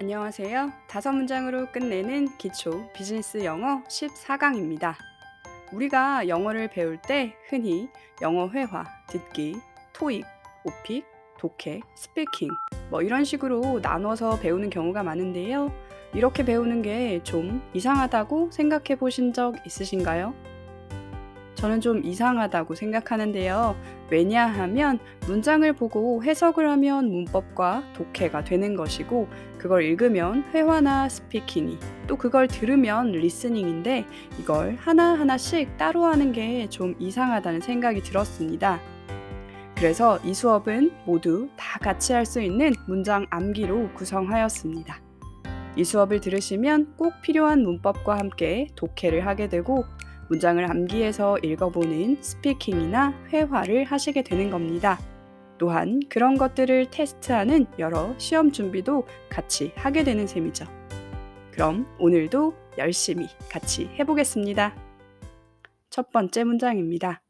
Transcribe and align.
안녕하세요. 0.00 0.72
다섯 0.86 1.12
문장으로 1.12 1.66
끝내는 1.72 2.36
기초 2.38 2.88
비즈니스 2.92 3.44
영어 3.44 3.82
14강입니다. 3.88 4.94
우리가 5.72 6.28
영어를 6.28 6.68
배울 6.68 6.98
때 6.98 7.34
흔히 7.48 7.88
영어 8.22 8.48
회화, 8.48 8.84
듣기, 9.08 9.56
토익, 9.92 10.24
오픽, 10.64 11.04
독해, 11.38 11.80
speaking 11.96 12.48
뭐 12.90 13.02
이런 13.02 13.24
식으로 13.24 13.80
나눠서 13.82 14.38
배우는 14.40 14.70
경우가 14.70 15.02
많은데요. 15.02 15.72
이렇게 16.14 16.44
배우는 16.44 16.82
게 16.82 17.20
좀 17.24 17.60
이상하다고 17.74 18.50
생각해 18.52 18.96
보신 18.98 19.32
적 19.32 19.54
있으신가요? 19.66 20.32
저는 21.58 21.80
좀 21.80 22.04
이상하다고 22.04 22.76
생각하는데요. 22.76 23.74
왜냐하면 24.10 25.00
문장을 25.26 25.70
보고 25.72 26.22
해석을 26.22 26.70
하면 26.70 27.10
문법과 27.10 27.82
독해가 27.94 28.44
되는 28.44 28.76
것이고 28.76 29.26
그걸 29.58 29.82
읽으면 29.82 30.44
회화나 30.54 31.08
스피킹이 31.08 31.76
또 32.06 32.16
그걸 32.16 32.46
들으면 32.46 33.10
리스닝인데 33.10 34.06
이걸 34.38 34.76
하나하나씩 34.78 35.76
따로 35.76 36.04
하는 36.04 36.30
게 36.30 36.68
좀 36.70 36.94
이상하다는 37.00 37.60
생각이 37.60 38.02
들었습니다. 38.02 38.78
그래서 39.76 40.20
이 40.24 40.34
수업은 40.34 40.92
모두 41.06 41.48
다 41.56 41.80
같이 41.80 42.12
할 42.12 42.24
수 42.24 42.40
있는 42.40 42.72
문장 42.86 43.26
암기로 43.30 43.94
구성하였습니다. 43.94 45.00
이 45.74 45.82
수업을 45.84 46.20
들으시면 46.20 46.94
꼭 46.96 47.14
필요한 47.22 47.62
문법과 47.62 48.16
함께 48.18 48.68
독해를 48.76 49.26
하게 49.26 49.48
되고 49.48 49.84
문장을 50.28 50.64
암기해서 50.70 51.38
읽어보는 51.38 52.22
스피킹이나 52.22 53.28
회화를 53.28 53.84
하시게 53.84 54.22
되는 54.22 54.50
겁니다. 54.50 54.98
또한 55.58 56.00
그런 56.08 56.38
것들을 56.38 56.90
테스트하는 56.90 57.66
여러 57.78 58.16
시험 58.18 58.52
준비도 58.52 59.06
같이 59.28 59.72
하게 59.74 60.04
되는 60.04 60.26
셈이죠. 60.26 60.66
그럼 61.50 61.86
오늘도 61.98 62.54
열심히 62.78 63.26
같이 63.50 63.86
해보겠습니다. 63.98 64.76
첫 65.90 66.12
번째 66.12 66.44
문장입니다. 66.44 67.22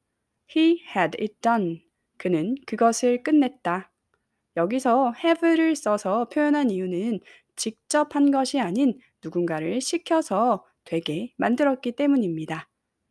He 0.54 0.82
had 0.94 1.16
it 1.20 1.34
done. 1.40 1.82
그는 2.18 2.54
그것을 2.66 3.22
끝냈다. 3.22 3.90
여기서 4.56 5.14
have를 5.24 5.76
써서 5.76 6.28
표현한 6.28 6.70
이유는 6.70 7.20
직접 7.56 8.14
한 8.14 8.30
것이 8.30 8.60
아닌 8.60 8.98
누군가를 9.24 9.80
시켜서 9.80 10.64
되게 10.84 11.32
만들었기 11.36 11.92
때문입니다. 11.92 12.68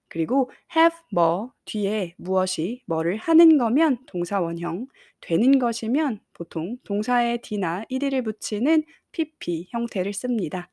그리고 0.09 0.49
have 0.75 0.97
뭐 1.11 1.51
뒤에 1.65 2.15
무엇이 2.17 2.81
뭐를 2.85 3.17
하는 3.17 3.57
거면 3.57 4.05
동사 4.05 4.39
원형, 4.39 4.87
되는 5.21 5.59
것이면 5.59 6.21
보통 6.33 6.77
동사에 6.83 7.37
d나 7.37 7.83
ed를 7.89 8.23
붙이는 8.23 8.83
pp 9.11 9.67
형태를 9.69 10.13
씁니다. 10.13 10.69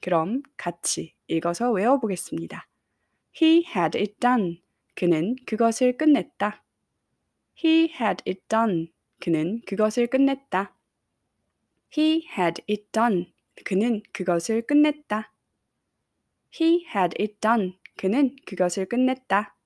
그럼 0.00 0.42
같이 0.56 1.14
읽어서 1.28 1.70
외워보겠습니다. 1.70 2.66
He 3.40 3.64
had 3.66 3.98
it 3.98 4.14
done. 4.20 4.62
그는 4.94 5.36
그것을 5.46 5.96
끝냈다. 5.96 6.62
He 7.64 7.90
had 8.00 8.22
it 8.26 8.42
done. 8.48 8.92
그는 9.20 9.60
그것을 9.66 10.06
끝냈다. 10.06 10.74
He 11.96 12.26
had 12.38 12.62
it 12.68 12.84
done. 12.92 13.32
그는 13.64 14.02
그것을 14.12 14.62
끝냈다. 14.62 15.32
He 16.60 16.86
had 16.94 17.20
it 17.20 17.36
done. 17.40 17.78
그는 17.96 18.34
그것을 18.46 18.86
끝냈다. 18.86 19.56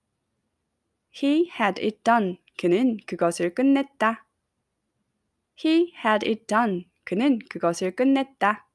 He 1.22 1.50
had 1.60 1.82
it 1.82 2.02
done. 2.04 2.38
그는 2.58 2.98
그것을 3.06 3.54
끝냈다. 3.54 4.26
He 5.64 5.92
had 6.04 6.28
it 6.28 6.46
done. 6.46 6.88
그는 7.04 7.38
그것을 7.48 7.96
끝냈다. 7.96 8.68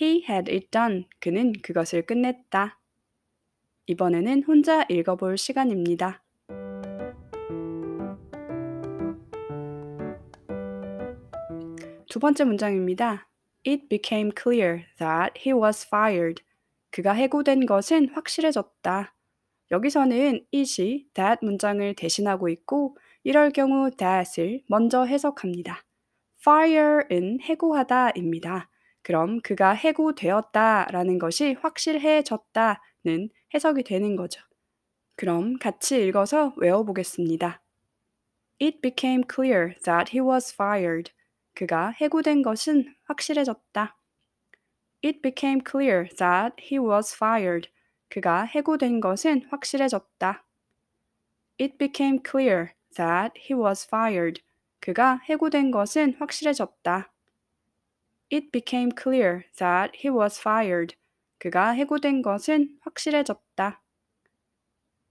He 0.00 0.24
had 0.28 0.50
it 0.50 0.68
done. 0.70 1.08
그는 1.18 1.52
그것을 1.62 2.02
끝냈다. 2.06 2.78
이번에는 3.86 4.44
혼자 4.44 4.84
읽어볼 4.88 5.36
시간입니다. 5.36 6.22
두 12.08 12.18
번째 12.18 12.44
문장입니다. 12.44 13.28
It 13.66 13.88
became 13.88 14.30
clear 14.36 14.84
that 14.98 15.40
he 15.40 15.52
was 15.52 15.86
fired. 15.86 16.42
그가 16.90 17.12
해고된 17.12 17.66
것은 17.66 18.10
확실해졌다. 18.10 19.14
여기서는 19.70 20.44
it이 20.52 21.06
that 21.14 21.38
문장을 21.42 21.94
대신하고 21.94 22.48
있고 22.48 22.96
이럴 23.22 23.50
경우 23.50 23.90
that을 23.90 24.62
먼저 24.68 25.04
해석합니다. 25.04 25.84
fire은 26.40 27.40
해고하다입니다. 27.42 28.68
그럼 29.02 29.40
그가 29.42 29.70
해고되었다라는 29.72 31.18
것이 31.18 31.56
확실해졌다는 31.60 33.30
해석이 33.54 33.84
되는 33.84 34.16
거죠. 34.16 34.40
그럼 35.16 35.58
같이 35.58 36.02
읽어서 36.06 36.54
외워보겠습니다. 36.56 37.62
It 38.60 38.80
became 38.80 39.22
clear 39.32 39.74
that 39.84 40.10
he 40.16 40.20
was 40.20 40.52
fired. 40.52 41.12
그가 41.54 41.90
해고된 42.00 42.42
것은 42.42 42.94
확실해졌다. 43.04 43.99
It 45.03 45.21
became 45.21 45.61
clear 45.61 46.09
that 46.17 46.55
he 46.59 46.79
was 46.79 47.13
fired. 47.15 47.69
그가 48.09 48.45
해고된 48.45 49.01
것은 49.01 49.43
확실해졌다. 49.49 50.43
It 51.59 51.77
became 51.77 52.19
clear 52.27 52.73
that 52.95 53.39
he 53.39 53.53
was 53.53 53.85
fired. 53.85 54.41
그가 54.79 55.19
해고된 55.29 55.71
것은 55.71 56.15
확실해졌다. 56.17 57.11
It 58.31 58.49
became 58.51 58.91
clear 58.91 59.43
that 59.57 59.97
he 59.99 60.09
was 60.09 60.39
fired. 60.39 60.95
그가 61.37 61.69
해고된 61.69 62.21
것은 62.21 62.79
확실해졌다. 62.81 63.81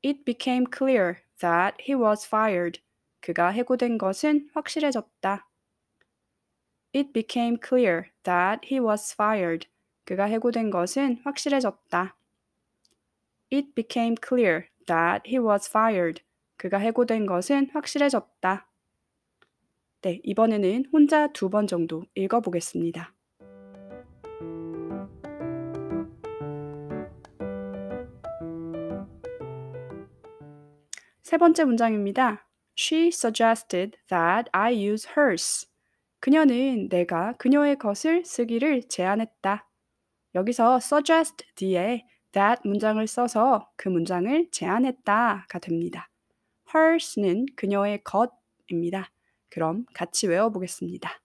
It 0.05 0.25
became 0.25 0.67
clear 0.67 1.23
that 1.39 1.77
he 1.81 1.95
was 1.95 2.27
fired. 2.27 2.81
그가 3.21 3.49
해고된 3.49 3.99
것은 3.99 4.51
확실해졌다. 4.53 5.49
It 6.95 7.13
became 7.13 7.59
clear 7.65 8.11
that 8.25 8.67
he 8.69 8.81
was 8.81 9.13
fired. 9.13 9.69
그가 10.10 10.24
해고된 10.24 10.72
것은 10.72 11.20
확실해졌다. 11.24 12.16
It 13.54 13.76
became 13.76 14.16
clear 14.28 14.64
that 14.88 15.22
he 15.30 15.38
was 15.38 15.70
fired. 15.70 16.24
그가 16.58 16.80
해고된 16.80 17.28
것은 17.28 17.70
확실해졌다. 17.70 18.68
네, 20.02 20.20
이번에는 20.24 20.86
혼자 20.92 21.28
두 21.28 21.52
번 21.52 21.68
정도 21.68 22.06
읽어보겠습니다. 22.16 23.14
세 31.22 31.38
번째 31.38 31.66
문장입니다. 31.66 32.48
She 32.76 33.10
suggested 33.10 34.00
that 34.08 34.50
I 34.54 34.74
use 34.74 35.08
hers. 35.16 35.68
그녀는 36.20 36.90
내가 36.90 37.34
그녀의 37.34 37.78
것을 37.78 38.26
쓰기를 38.26 38.82
제안했다. 38.90 39.69
여기서 40.36 40.78
suggest 40.78 41.46
뒤에 41.56 42.06
that 42.32 42.62
문장을 42.64 43.06
써서 43.08 43.72
그 43.76 43.90
문장을 43.90 44.50
제안했다가 44.52 45.60
됩니다. 45.60 46.10
hers는 46.74 47.48
그녀의 47.56 48.04
것입니다. 48.04 49.12
그럼 49.50 49.86
같이 49.94 50.28
외워보겠습니다. 50.28 51.22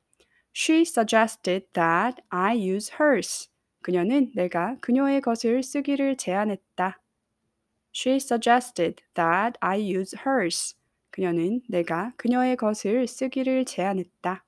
She 0.56 0.82
suggested 0.82 1.66
that 1.72 2.22
I 2.30 2.56
use 2.56 2.94
hers. 2.94 3.50
그녀는 3.82 4.32
내가 4.34 4.76
그녀의 4.80 5.20
것을 5.20 5.62
쓰기를 5.62 6.16
제안했다. 6.16 7.00
She 7.94 8.16
suggested 8.16 9.02
that 9.14 9.58
I 9.60 9.94
use 9.94 10.18
hers. 10.26 10.76
그녀는 11.10 11.60
내가 11.68 12.12
그녀의 12.16 12.56
것을 12.56 13.06
쓰기를 13.06 13.64
제안했다. 13.66 14.44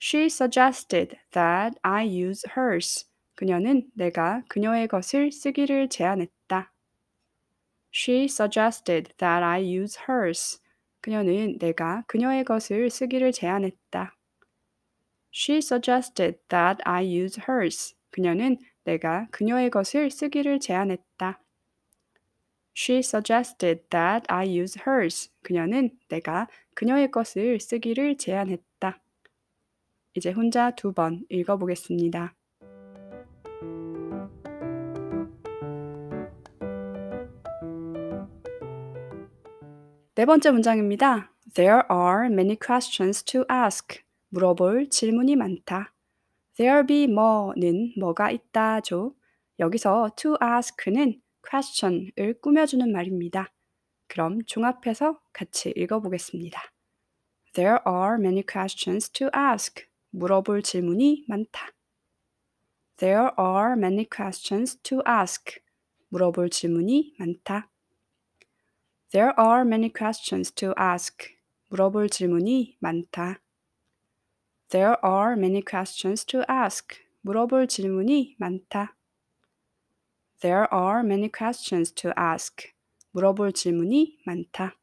She 0.00 0.26
suggested 0.26 1.18
that 1.32 1.78
I 1.82 2.06
use 2.06 2.48
hers. 2.56 3.06
그녀는 3.38 3.88
내가 3.94 4.42
그녀의 4.48 4.88
것을 4.88 5.30
쓰기를 5.30 5.88
제안했다. 5.88 6.72
She 7.94 8.24
suggested 8.24 9.12
that 9.18 9.44
I 9.44 9.62
use 9.62 9.96
hers. 10.10 10.60
그녀는 11.00 11.56
내가 11.60 12.02
그녀의 12.08 12.42
것을 12.42 12.90
쓰기를 12.90 13.30
제안했다. 13.30 14.16
She 15.32 15.58
suggested 15.58 16.40
that 16.48 16.82
I 16.84 17.06
use 17.06 17.40
hers. 17.48 17.94
그녀는 18.10 18.58
내가 18.82 19.28
그녀의 19.30 19.70
것을 19.70 20.10
쓰기를 20.10 20.58
제안했다. 20.58 21.40
She 22.76 22.98
suggested 22.98 23.84
that 23.90 24.26
I 24.26 24.48
use 24.58 24.82
hers. 24.84 25.30
그녀는 25.42 25.90
내가 26.08 26.48
그녀의 26.74 27.12
것을 27.12 27.60
쓰기를 27.60 28.16
제안했다. 28.16 29.00
이제 30.14 30.32
혼자 30.32 30.72
두 30.72 30.92
번 30.92 31.24
읽어보겠습니다. 31.28 32.34
네 40.18 40.26
번째 40.26 40.50
문장입니다. 40.50 41.32
There 41.54 41.82
are 41.88 42.26
many 42.26 42.56
questions 42.60 43.22
to 43.22 43.44
ask. 43.48 44.02
물어볼 44.30 44.88
질문이 44.90 45.36
많다. 45.36 45.94
There 46.56 46.84
be 46.84 47.04
more는 47.04 47.92
뭐가 47.96 48.32
있다죠. 48.32 49.14
여기서 49.60 50.10
to 50.16 50.34
ask는 50.42 51.22
question을 51.48 52.40
꾸며주는 52.40 52.90
말입니다. 52.90 53.52
그럼 54.08 54.44
종합해서 54.44 55.20
같이 55.32 55.72
읽어보겠습니다. 55.76 56.62
There 57.52 57.78
are 57.86 58.16
many 58.18 58.42
questions 58.42 59.10
to 59.10 59.28
ask. 59.28 59.86
물어볼 60.10 60.64
질문이 60.64 61.26
많다. 61.28 61.68
There 62.96 63.30
are 63.38 63.74
many 63.74 64.04
questions 64.04 64.78
to 64.82 64.98
ask. 65.08 65.60
물어볼 66.08 66.50
질문이 66.50 67.14
많다. 67.20 67.70
There 69.10 69.32
are 69.40 69.64
many 69.64 69.88
questions 69.90 70.52
to 70.56 70.74
ask. 70.76 71.34
물어볼 71.70 72.10
질문이 72.10 72.76
많다. 72.78 73.40
There 74.68 74.96
are 75.02 75.32
many 75.32 75.62
questions 75.62 76.26
to 76.26 76.42
ask. 76.50 76.98
물어볼 77.22 77.68
질문이 77.68 78.36
많다. 78.38 78.96
There 80.40 80.66
are 80.70 81.00
many 81.00 81.30
questions 81.30 81.92
to 81.94 82.12
ask. 82.18 82.72
물어볼 83.12 83.52
질문이 83.52 84.18
많다. 84.26 84.76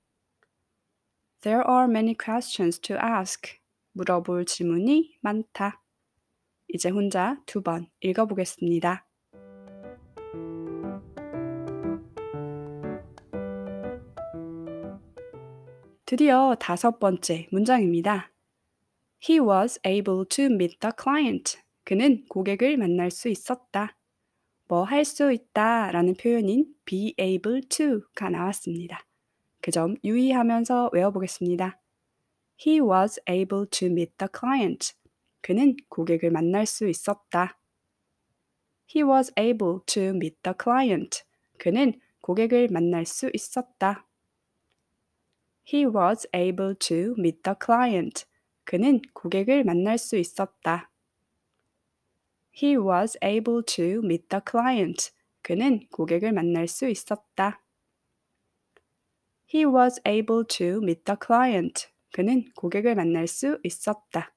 There 1.41 1.63
are 1.69 1.85
many 1.87 2.15
questions 2.17 2.79
to 2.81 2.97
ask. 2.97 3.59
물어볼 3.93 4.45
질문이 4.45 5.19
많다. 5.21 5.83
이제 6.67 6.89
혼자 6.89 7.37
두 7.45 7.61
번 7.61 7.87
읽어보겠습니다. 8.01 9.04
드디어 16.05 16.55
다섯 16.59 16.99
번째 16.99 17.47
문장입니다. 17.51 18.31
He 19.27 19.39
was 19.39 19.79
able 19.83 20.23
to 20.29 20.45
meet 20.45 20.77
the 20.79 20.91
client. 21.01 21.57
그는 21.83 22.23
고객을 22.29 22.77
만날 22.77 23.09
수 23.09 23.27
있었다. 23.27 23.97
뭐 24.67 24.83
할 24.83 25.03
수 25.03 25.31
있다 25.31 25.91
라는 25.91 26.13
표현인 26.13 26.75
be 26.85 27.15
able 27.19 27.61
to가 27.61 28.29
나왔습니다. 28.29 29.03
그 29.61 29.71
점 29.71 29.95
유의하면서 30.03 30.91
외워보겠습니다. 30.93 31.79
He 32.63 32.79
was 32.79 33.19
able 33.27 33.65
to 33.71 33.87
meet 33.87 34.13
the 34.19 34.29
client. 34.31 34.93
그는 35.41 35.75
고객을 35.89 36.29
만날 36.29 36.67
수 36.67 36.87
있었다. 36.87 37.59
He 38.95 39.03
was 39.03 39.33
able 39.39 39.79
to 39.87 40.03
meet 40.09 40.37
the 40.43 40.53
client. 40.61 41.23
그는 41.57 41.99
고객을 42.21 42.67
만날 42.71 43.07
수 43.07 43.31
있었다. 43.33 44.04
He 45.67 45.87
was 45.87 46.27
able 46.33 46.75
to 46.75 47.15
meet 47.17 47.41
the 47.41 47.55
client. 47.59 48.25
그는 48.65 49.01
고객을 49.13 49.63
만날 49.63 49.97
수 49.97 50.15
있었다. 50.15 50.91
He 52.55 52.77
was 52.77 53.17
able 53.23 53.63
to 53.65 53.99
meet 54.03 54.27
the 54.29 54.41
client. 54.47 55.11
그는 55.41 55.87
고객을 55.89 56.33
만날 56.33 56.67
수 56.67 56.87
있었다. 56.87 57.61
He 59.53 59.65
was 59.65 59.99
able 60.07 60.45
to 60.47 60.77
meet 60.83 61.03
the 61.03 61.17
client. 61.23 61.87
그는 62.11 62.45
고객을 62.55 62.95
만날 62.95 63.27
수 63.27 63.59
있었다. 63.63 64.33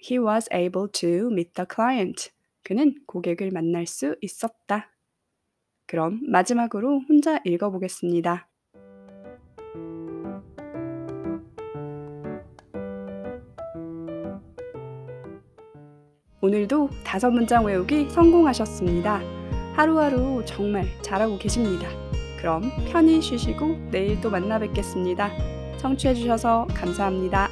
He 0.00 0.18
was 0.18 0.48
able 0.52 0.88
to 0.92 1.26
meet 1.30 1.52
the 1.54 1.66
client. 1.72 2.30
그는 2.62 2.94
고객을 3.06 3.50
만날 3.50 3.86
수 3.86 4.16
있었다. 4.20 4.92
그럼 5.86 6.20
마지막으로 6.30 7.00
혼자 7.08 7.40
읽어보겠습니다. 7.44 8.48
오늘도 16.44 16.90
다섯 17.04 17.30
문장 17.30 17.64
외우기 17.64 18.10
성공하셨습니다. 18.10 19.22
하루하루 19.74 20.42
정말 20.44 20.88
잘하고 21.00 21.38
계십니다. 21.38 21.88
그럼 22.36 22.64
편히 22.90 23.22
쉬시고 23.22 23.78
내일 23.92 24.20
또 24.20 24.28
만나 24.28 24.58
뵙겠습니다. 24.58 25.30
청취해주셔서 25.78 26.66
감사합니다. 26.74 27.48